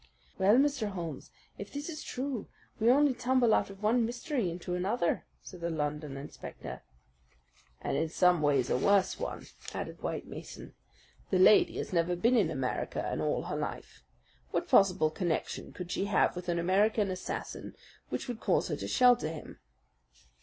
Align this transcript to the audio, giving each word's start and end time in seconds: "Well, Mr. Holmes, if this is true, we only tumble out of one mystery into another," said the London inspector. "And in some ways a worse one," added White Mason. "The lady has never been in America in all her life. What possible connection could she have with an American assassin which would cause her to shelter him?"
"Well, 0.39 0.55
Mr. 0.57 0.89
Holmes, 0.93 1.29
if 1.59 1.71
this 1.71 1.87
is 1.87 2.01
true, 2.01 2.47
we 2.79 2.89
only 2.89 3.13
tumble 3.13 3.53
out 3.53 3.69
of 3.69 3.83
one 3.83 4.03
mystery 4.03 4.49
into 4.49 4.73
another," 4.73 5.27
said 5.43 5.61
the 5.61 5.69
London 5.69 6.17
inspector. 6.17 6.81
"And 7.81 7.95
in 7.95 8.09
some 8.09 8.41
ways 8.41 8.71
a 8.71 8.77
worse 8.79 9.19
one," 9.19 9.45
added 9.75 10.01
White 10.01 10.25
Mason. 10.25 10.73
"The 11.29 11.37
lady 11.37 11.77
has 11.77 11.93
never 11.93 12.15
been 12.15 12.35
in 12.35 12.49
America 12.49 13.07
in 13.13 13.21
all 13.21 13.43
her 13.43 13.55
life. 13.55 14.01
What 14.49 14.67
possible 14.67 15.11
connection 15.11 15.71
could 15.71 15.91
she 15.91 16.05
have 16.05 16.35
with 16.35 16.49
an 16.49 16.57
American 16.57 17.11
assassin 17.11 17.75
which 18.09 18.27
would 18.27 18.39
cause 18.39 18.69
her 18.69 18.77
to 18.77 18.87
shelter 18.87 19.29
him?" 19.29 19.59